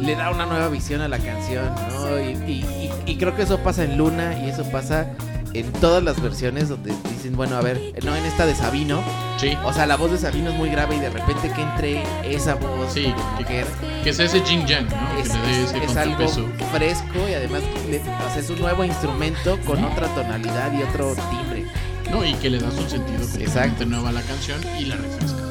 [0.02, 2.20] le da una nueva visión a la canción, ¿no?
[2.20, 5.08] Y, y- y- y creo que eso pasa en Luna y eso pasa
[5.54, 9.02] en todas las versiones donde dicen, bueno, a ver, no en esta de Sabino,
[9.38, 9.56] Sí.
[9.64, 12.56] o sea, la voz de Sabino es muy grave y de repente que entre esa
[12.56, 13.66] voz Sí, de mujer
[14.04, 15.20] Que es ese Jin Yang, ¿no?
[15.20, 15.30] es,
[15.72, 16.28] que es- algo
[16.72, 21.16] fresco y además le- o sea, es un nuevo instrumento con otra tonalidad y otro
[21.30, 21.66] timbre.
[22.12, 23.86] No, y que le das un sentido completamente Exacto.
[23.86, 25.43] nuevo a la canción y la refresca.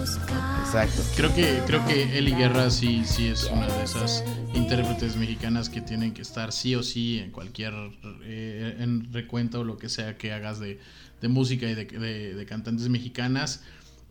[0.75, 1.03] Exacto.
[1.17, 5.83] Creo que, creo que Eli Guerra sí, sí es una de esas intérpretes mexicanas que
[5.83, 7.75] tienen que estar sí o sí en cualquier
[8.23, 10.81] eh, en recuento o lo que sea que hagas de,
[11.21, 13.63] de música y de, de- de cantantes mexicanas.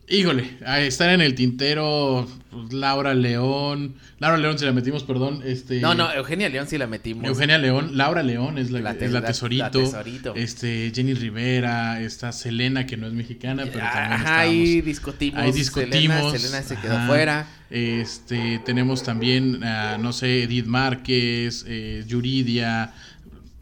[0.08, 3.94] Híjole, a estar en el tintero, pues, Laura León.
[4.18, 5.40] Laura León, si la metimos, perdón.
[5.44, 7.24] Este, No, no, Eugenia León sí la metimos.
[7.24, 10.34] Eugenia León, Laura León es la, La te- es la tesorito, la tesorito.
[10.34, 15.40] este Jenny Rivera, está Selena que no es mexicana, pero también Ajá, ahí discutimos.
[15.40, 16.32] ahí discutimos.
[16.32, 17.06] Selena, Selena se quedó Ajá.
[17.06, 17.46] fuera.
[17.70, 22.92] Este tenemos también no sé Edith Márquez, eh, Yuridia,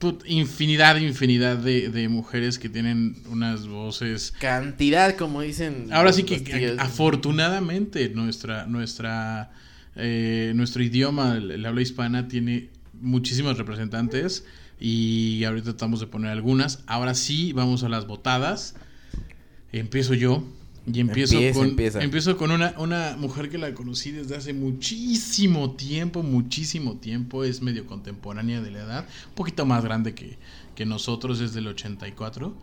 [0.00, 5.88] put- infinidad, infinidad de, de mujeres que tienen unas voces Cantidad, como dicen.
[5.92, 9.50] Ahora sí que afortunadamente nuestra nuestra
[9.96, 12.70] eh, nuestro idioma, el, el habla hispana tiene
[13.00, 14.44] muchísimos representantes
[14.80, 16.82] y ahorita tratamos de poner algunas.
[16.86, 18.74] Ahora sí vamos a las votadas.
[19.72, 20.44] Empiezo yo
[20.86, 22.02] y empiezo Empieza, con empieza.
[22.02, 27.60] empiezo con una una mujer que la conocí desde hace muchísimo tiempo, muchísimo tiempo, es
[27.62, 30.38] medio contemporánea de la edad, un poquito más grande que
[30.80, 32.54] que nosotros es del 84.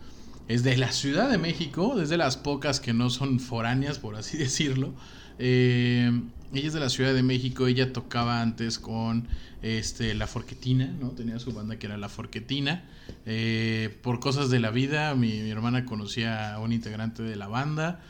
[0.47, 4.37] Es de la Ciudad de México, desde las pocas que no son foráneas, por así
[4.39, 4.93] decirlo.
[5.39, 6.11] Eh,
[6.53, 9.27] ella es de la Ciudad de México, ella tocaba antes con
[9.61, 11.09] este, La Forquetina, ¿no?
[11.09, 12.85] Tenía su banda que era La Forquetina.
[13.25, 17.47] Eh, por cosas de la vida, mi, mi hermana conocía a un integrante de la
[17.47, 18.01] banda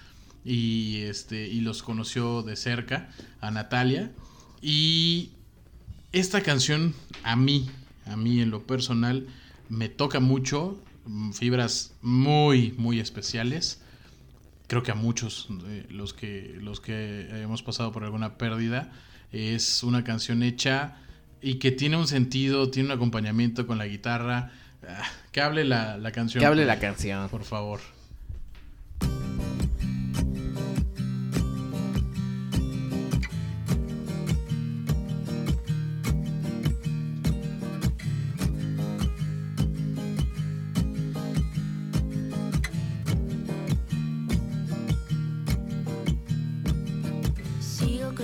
[0.47, 3.09] y, este, y los conoció de cerca,
[3.41, 4.11] a Natalia.
[4.61, 5.31] Y
[6.13, 7.69] esta canción a mí,
[8.05, 9.27] a mí en lo personal,
[9.67, 13.81] me toca mucho, mm, fibras muy, muy especiales.
[14.67, 18.91] Creo que a muchos de los que, los que hemos pasado por alguna pérdida,
[19.31, 20.97] es una canción hecha
[21.41, 24.51] y que tiene un sentido, tiene un acompañamiento con la guitarra.
[24.87, 26.41] Ah, que hable la, la canción.
[26.41, 27.29] Que hable la canción.
[27.29, 27.79] Por favor.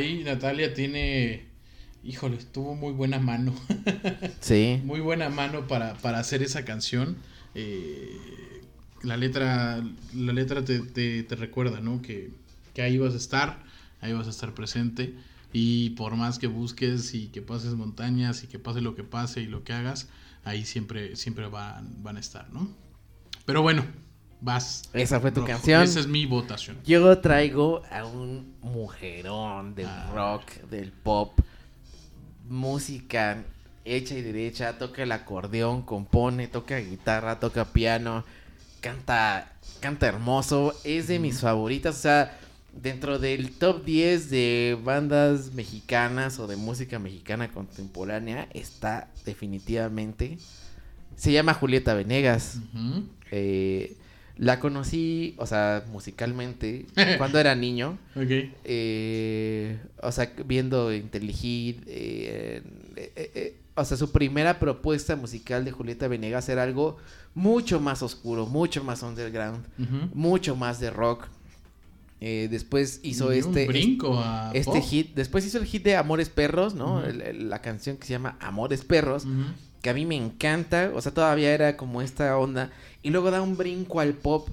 [0.00, 1.44] ahí Natalia tiene,
[2.04, 3.54] híjole, tuvo muy buena mano,
[4.40, 4.80] Sí.
[4.84, 7.16] muy buena mano para, para hacer esa canción.
[7.54, 8.16] Eh,
[9.02, 9.82] la letra,
[10.14, 12.02] la letra te, te- te recuerda, ¿no?
[12.02, 12.30] Que,
[12.74, 13.62] que ahí vas a estar,
[14.00, 15.14] ahí vas a estar presente.
[15.52, 19.40] Y por más que busques y que pases montañas y que pase lo que pase
[19.40, 20.08] y lo que hagas,
[20.44, 22.68] ahí siempre, siempre van, van a estar, ¿no?
[23.46, 23.84] Pero bueno,
[24.40, 24.82] vas.
[24.92, 25.52] Esa fue tu Rojo.
[25.52, 25.82] canción.
[25.82, 26.78] Esa es mi votación.
[26.84, 30.10] Yo traigo a un mujerón del Ah.
[30.14, 31.38] rock, del pop,
[32.48, 33.42] música
[33.84, 38.24] hecha y derecha, toca el acordeón, compone, toca guitarra, toca piano,
[38.80, 42.38] canta, canta hermoso, es de mis favoritas, o sea,
[42.72, 50.38] dentro del top 10 de bandas mexicanas o de música mexicana contemporánea está definitivamente.
[51.16, 52.58] Se llama Julieta Venegas.
[53.30, 53.96] Eh,
[54.40, 56.86] la conocí, o sea, musicalmente,
[57.18, 57.98] cuando era niño.
[58.16, 58.30] Ok.
[58.64, 61.76] Eh, o sea, viendo Inteligid.
[61.86, 62.62] eh,
[62.96, 66.96] eh, eh, o sea, su primera propuesta musical de Julieta Venegas era algo
[67.34, 69.64] mucho más oscuro, mucho más underground,
[70.14, 71.26] mucho más de rock.
[72.22, 73.62] Eh, después hizo este.
[73.62, 74.82] Un brinco a Este pop.
[74.88, 75.14] hit.
[75.14, 76.96] Después hizo el hit de Amores Perros, ¿no?
[76.96, 77.06] Ujú.
[77.06, 79.26] El- el- la canción que se llama Amores Perros
[79.82, 82.70] que a mí me encanta, o sea, todavía era como esta onda,
[83.02, 84.48] y luego da un brinco al pop,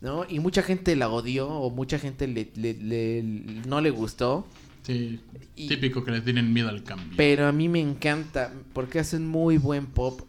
[0.00, 0.24] ¿no?
[0.28, 3.22] Y mucha gente la odió, o mucha gente le, le- le-
[3.66, 4.46] no le gustó,
[4.82, 5.20] Sí,
[5.54, 7.12] Y- típico que le tienen miedo al cambio.
[7.16, 10.22] pero a mí me encanta, porque hacen muy buen pop.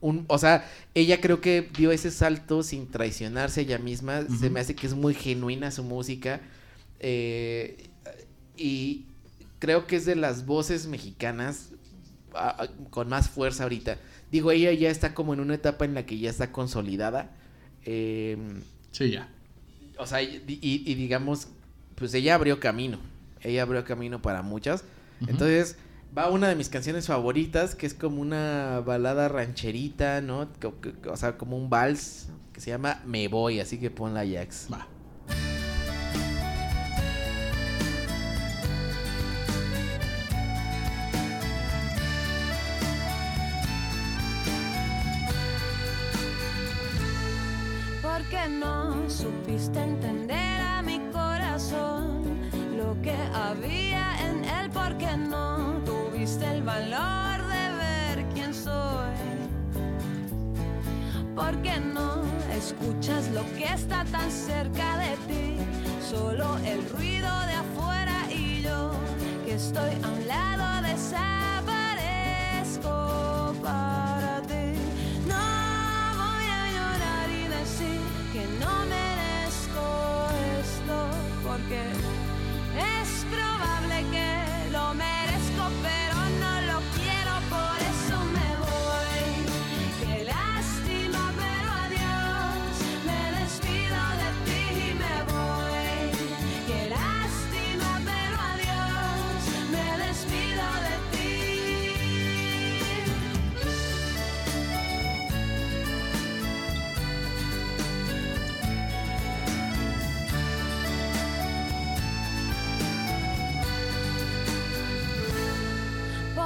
[0.00, 4.50] Un, o sea, ella creo que dio ese salto sin traicionarse ella misma, se Ujú.
[4.50, 6.42] me hace que es muy genuina su música,
[7.00, 7.88] eh,
[8.56, 9.06] y
[9.58, 11.70] creo que es de las voces mexicanas
[12.34, 13.98] ah, ah, con más fuerza ahorita.
[14.34, 17.30] Digo, ella ya está como en una etapa en la que ya está consolidada.
[17.84, 18.36] eh,
[18.90, 19.28] Sí, ya.
[19.98, 21.46] o sea, y, y- y digamos,
[21.94, 22.98] pues ella abrió camino.
[23.42, 24.82] Ella abrió camino para muchas.
[25.28, 25.76] Entonces,
[26.16, 30.48] va una de mis canciones favoritas, que es como una balada rancherita, ¿no?
[31.08, 34.66] O sea, como un vals, que se llama Me Voy, así que ponla Jax.
[34.72, 34.88] Va.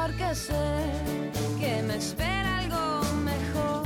[0.09, 0.55] Porque sé
[1.61, 3.85] que me espera algo mejor,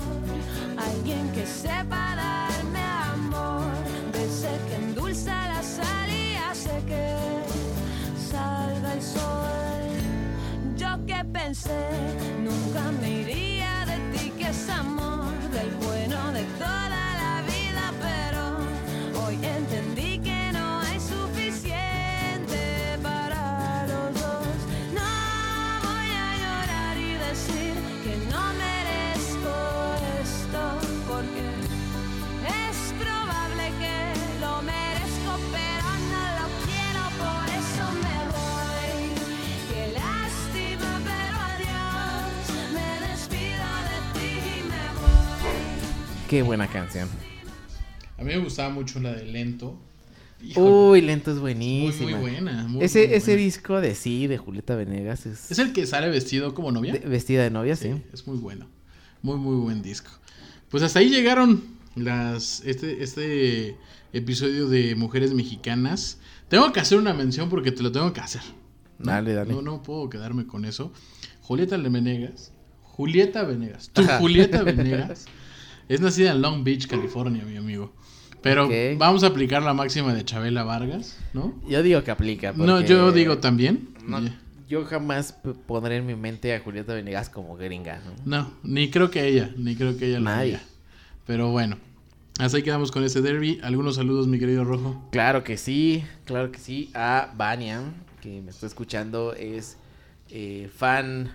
[0.78, 2.80] alguien que sepa darme
[3.12, 3.72] amor,
[4.12, 7.16] de ese que endulza la sal y hace que
[8.30, 9.82] salga el sol.
[10.76, 12.21] Yo que pensé
[46.32, 47.10] Qué buena canción.
[48.16, 49.78] A mí me gustaba mucho la de Lento.
[50.42, 52.10] Híjole, Uy, Lento es muy, buenísima.
[52.12, 52.64] muy buena.
[52.66, 53.42] muy, ese muy ese buena.
[53.42, 56.94] disco de sí, de Julieta Venegas, es, ¿Es el que sale vestido como novia?
[56.94, 57.92] de- vestida de novia, sí.
[57.92, 58.66] Sí, es muy bueno.
[59.20, 60.10] Muy, muy buen disco.
[60.70, 61.62] Pues hasta ahí llegaron
[61.96, 63.76] las este, este
[64.14, 66.16] episodio de Mujeres Mexicanas.
[66.48, 68.40] Tengo que hacer una mención porque te lo tengo que hacer.
[68.98, 69.12] ¿no?
[69.12, 69.52] Dale, dale.
[69.52, 70.94] No, no puedo quedarme con eso.
[71.42, 72.52] Julieta Venegas.
[72.84, 73.90] Julieta Venegas.
[73.92, 74.02] Tu.
[74.18, 75.26] Julieta Venegas.
[75.94, 77.92] Es nacida en Long Beach, California, mi amigo.
[78.42, 78.68] Pero
[78.98, 81.54] vamos a aplicar la máxima de Chabela Vargas, ¿no?
[81.68, 82.52] Yo digo que aplica.
[82.52, 83.88] No, yo digo también.
[84.06, 84.20] no-
[84.68, 85.34] yo jamás
[85.66, 88.12] pondré en mi mente a Julieta Venegas como gringa, ¿no?
[88.24, 90.46] No, ni creo que ella, ni creo que ella lo Nadie.
[90.52, 90.62] diga.
[91.26, 91.76] Pero bueno,
[92.40, 93.60] hasta ahí quedamos con este derby.
[93.62, 95.08] Algunos saludos, mi querido Rojo.
[95.12, 96.90] Claro que sí, claro que sí.
[96.94, 97.82] A Vania,
[98.22, 99.76] que me está escuchando, es
[100.30, 101.32] eh, fan,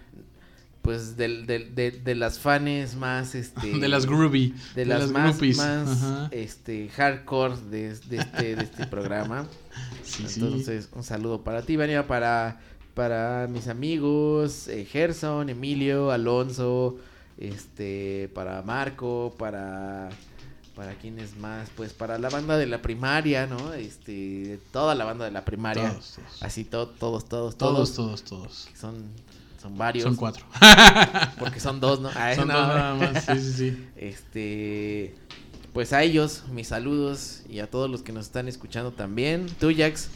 [0.88, 3.78] pues, del, del- de, de las fanes más, este...
[3.78, 4.56] De las groovy.
[4.74, 5.58] De las, más, groupies.
[5.58, 6.30] más Ajá.
[6.32, 9.48] este, hardcore de, de este, de este programa.
[10.04, 10.40] Sí, sí.
[10.40, 12.62] Entonces, un saludo para ti, Vania, para,
[12.94, 16.96] para mis amigos, eh, Gerson, Emilio, Alonso,
[17.38, 20.10] este, para Marco, para,
[20.76, 23.74] para quienes más, pues para la banda de la primaria, ¿no?
[23.74, 25.90] Este, toda la banda de la primaria.
[25.92, 26.42] Todos, todos.
[26.44, 28.24] Así to- todos, todos, Todos, todos.
[28.24, 28.70] todos, todos.
[28.80, 28.96] Son,
[29.70, 30.04] son varios.
[30.04, 30.46] Son cuatro.
[31.40, 32.10] Porque son dos, ¿no?
[32.16, 33.24] Ay, Son no, dos nada más.
[33.26, 33.78] Sí, sí, sí.
[33.98, 35.16] Este,
[35.74, 39.46] pues a ellos, mis saludos y a todos los que nos están escuchando también.
[39.60, 40.10] Tú, Jax.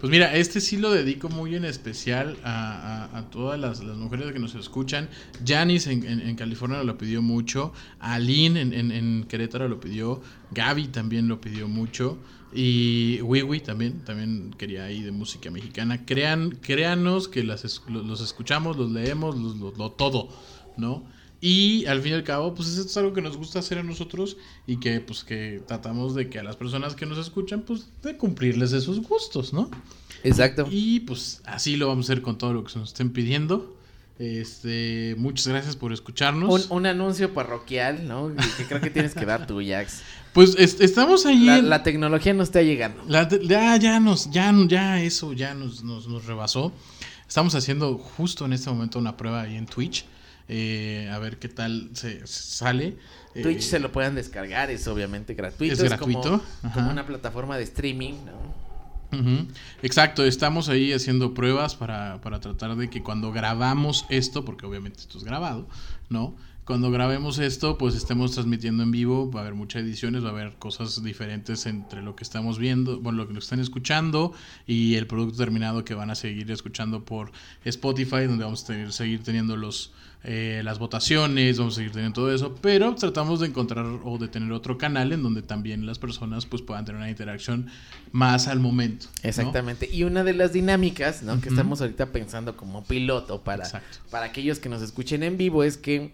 [0.00, 3.96] Pues mira, este sí lo dedico muy en especial a, a- a todas las, las
[3.96, 5.08] mujeres que nos escuchan.
[5.44, 7.72] Janice en, en- en California lo pidió mucho.
[7.98, 10.20] Aline en, en- en Querétaro lo pidió.
[10.52, 12.16] Gaby también lo pidió mucho.
[12.52, 16.04] Y Wiwi también, también quería ahí de música mexicana.
[16.06, 20.28] Crean, créanos que las, los escuchamos, los leemos, los- lo, lo todo,
[20.76, 21.04] ¿no?
[21.40, 23.82] Y al fin y al cabo, pues esto es algo que nos gusta hacer a
[23.84, 24.36] nosotros
[24.66, 28.16] y que pues que tratamos de que a las personas que nos escuchan, pues de
[28.16, 29.70] cumplirles esos gustos, ¿no?
[30.24, 30.66] Exacto.
[30.68, 33.76] Y pues así lo vamos a hacer con todo lo que se nos estén pidiendo.
[34.18, 36.70] Este, muchas gracias por escucharnos.
[36.70, 38.34] un anuncio parroquial, ¿no?
[38.56, 40.02] Que creo que tienes que dar tú, Jax.
[40.32, 43.02] Pues est- estamos ahí La, en- la tecnología no está llegando.
[43.08, 46.72] La te- ya, ya nos, ya, ya eso ya nos, nos, nos rebasó.
[47.26, 50.04] Estamos haciendo justo en este momento una prueba ahí en Twitch.
[50.50, 52.96] eh, a ver qué tal se, sale.
[53.34, 55.74] Eh, Twitch se lo puedan descargar, es obviamente gratuito.
[55.74, 58.68] Es gratuito, Como, una plataforma de streaming, ¿no?
[59.82, 65.00] Exacto, estamos ahí haciendo pruebas para, para tratar de que cuando grabamos esto, porque obviamente
[65.00, 65.66] esto es grabado,
[66.10, 66.34] ¿no?
[66.68, 70.32] Cuando grabemos esto, pues estemos transmitiendo en vivo, va a haber muchas ediciones, va a
[70.32, 74.34] haber cosas diferentes entre lo que estamos viendo, bueno, lo que nos están escuchando
[74.66, 77.32] y el producto terminado que van a seguir escuchando por
[77.64, 79.92] Spotify, donde vamos a tener- seguir teniendo los,
[80.24, 84.28] eh, las votaciones, vamos a seguir teniendo todo eso, pero tratamos de encontrar o de
[84.28, 87.68] tener otro canal en donde también las personas pues puedan tener una interacción
[88.12, 89.06] más al momento.
[89.22, 89.28] ¿no?
[89.30, 89.88] Exactamente.
[89.90, 91.40] Y una de las dinámicas, ¿no?
[91.40, 94.00] Que estamos ahorita pensando como piloto para, Exacto.
[94.10, 96.12] para aquellos que nos escuchen en vivo es que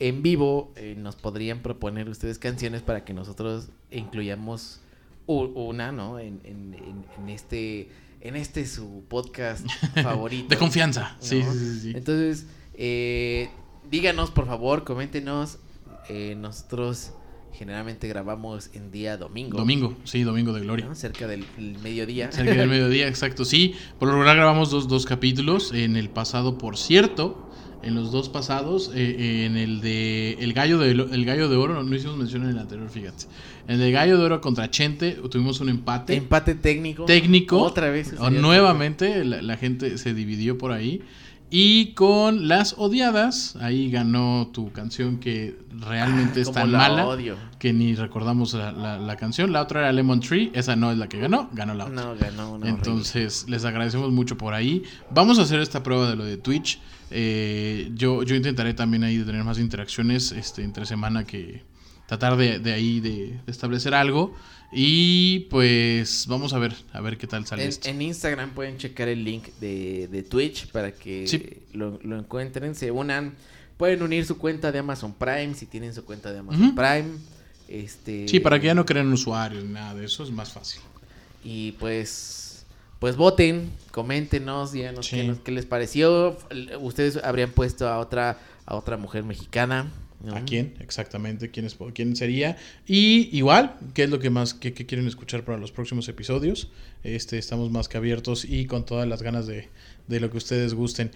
[0.00, 4.80] en vivo eh, nos podrían proponer ustedes canciones para que nosotros incluyamos
[5.26, 6.18] una, ¿no?
[6.18, 7.88] En, en- en- en este
[8.22, 9.64] en este su podcast
[10.02, 10.48] favorito.
[10.48, 11.16] De confianza.
[11.20, 11.52] Sí, ¿no?
[11.52, 11.92] sí, sí, sí.
[11.94, 13.48] Entonces, eh,
[13.90, 15.58] díganos por favor, coméntenos.
[16.08, 17.12] eh, nosotros
[17.52, 19.58] generalmente grabamos en día domingo.
[19.58, 20.86] Domingo, sí, domingo de gloria.
[20.86, 20.94] ¿no?
[20.94, 22.32] Cerca del del mediodía.
[22.32, 23.44] Cerca del mediodía, exacto.
[23.44, 25.72] Sí, por lo regular grabamos dos, dos capítulos.
[25.72, 27.49] En el pasado, por cierto,
[27.82, 31.82] en los dos pasados, eh, en el de El Gallo de, el Gallo de Oro,
[31.82, 33.26] no, hicimos mención en el anterior, fíjate.
[33.68, 36.14] En el Gallo de Oro contra Chente tuvimos un empate.
[36.14, 37.04] Empate técnico.
[37.04, 37.60] técnico.
[37.60, 38.14] Otra vez.
[38.18, 41.02] O nuevamente, la, la gente se dividió por ahí.
[41.52, 47.06] Y con Las Odiadas, ahí ganó tu canción que realmente Ah, es tan la mala
[47.08, 47.36] odio.
[47.58, 49.52] que ni recordamos la, la- la canción.
[49.52, 52.02] La otra era Lemon Tree, esa no es la que ganó, ganó la otra.
[52.04, 54.84] No, ganó una Entonces, les agradecemos mucho por ahí.
[55.12, 56.80] Vamos a hacer esta prueba de lo de Twitch.
[57.10, 61.64] Eh, yo, yo intentaré también ahí de tener más interacciones este, entre semana que
[62.06, 64.34] tratar de, de ahí de, de establecer algo.
[64.72, 67.88] Y pues vamos a ver, a ver qué tal sale En, esto.
[67.88, 71.42] en Instagram pueden checar el link de, de Twitch para que Sí.
[71.72, 73.34] lo, lo encuentren, se unan.
[73.76, 76.74] Pueden unir su cuenta de Amazon Prime si tienen su cuenta de Amazon.
[76.74, 77.18] Prime.
[77.68, 80.82] Este, Sí, para que ya no crean usuarios ni nada de eso, es más fácil.
[81.42, 82.66] Y pues,
[82.98, 85.16] pues voten, coméntenos, díganos Sí.
[85.16, 86.36] qué, qué les pareció.
[86.80, 89.90] Ustedes habrían puesto a otra, a otra mujer mexicana.
[90.22, 90.34] ¿No?
[90.34, 90.74] ¿A quién?
[90.80, 92.56] Exactamente, quién, es, quién sería.
[92.86, 96.70] Y igual, ¿qué es lo que más que, que quieren escuchar para los próximos episodios?
[97.04, 99.68] Este, estamos más que abiertos y con todas las ganas de,
[100.08, 101.10] de lo que ustedes gusten.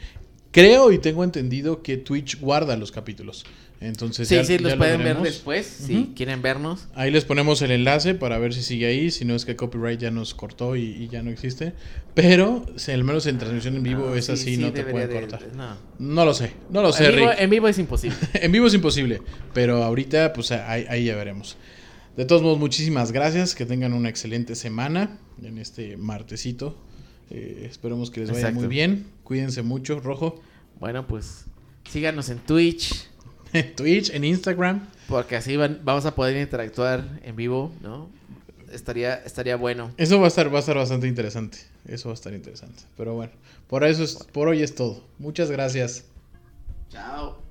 [0.50, 3.44] Creo y tengo entendido que Twitch guarda los capítulos.
[3.84, 6.88] Entonces Sí, ya- sí, ya los lo pueden ver después, si quieren vernos.
[6.94, 9.10] Ahí les ponemos el enlace para ver si sigue ahí.
[9.10, 11.72] Si no es que copyright ya nos cortó y, y ya no existe.
[12.14, 14.84] Pero si al menos en transmisión en vivo No, es sí, así, sí, no te
[14.84, 15.40] pueden de- cortar.
[15.54, 15.76] no.
[15.98, 17.40] No lo sé, no lo sé, en, vivo, Rick.
[17.40, 18.16] en vivo es imposible.
[18.34, 19.20] En vivo es imposible,
[19.52, 21.56] pero ahorita pues ahí, ahí ya veremos.
[22.16, 26.78] De todos modos, muchísimas gracias, que tengan una excelente semana en este martesito.
[27.30, 28.60] Eh, esperemos que les vaya Exacto.
[28.60, 29.06] muy bien.
[29.24, 30.40] Cuídense mucho, Rojo.
[30.78, 31.46] Bueno, pues
[31.90, 33.08] síganos en Twitch,
[33.54, 34.86] En Twitch, en Instagram.
[35.08, 38.08] porque así van- vamos a poder interactuar en vivo, ¿no?
[38.72, 39.92] Estaría, estaría bueno.
[39.96, 41.58] Eso va a estar, va a estar bastante interesante.
[41.86, 42.82] Eso va a estar interesante.
[42.96, 43.32] Pero bueno,
[43.68, 45.04] por eso es, por hoy es todo.
[45.18, 46.04] Muchas gracias.
[46.90, 47.43] Chao.